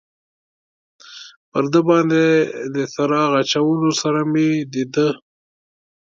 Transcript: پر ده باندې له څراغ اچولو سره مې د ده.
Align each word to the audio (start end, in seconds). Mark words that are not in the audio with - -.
پر 1.51 1.63
ده 1.73 1.79
باندې 1.87 2.23
له 2.73 2.81
څراغ 2.93 3.31
اچولو 3.41 3.91
سره 4.01 4.21
مې 4.31 4.49
د 4.73 4.75
ده. 4.93 5.07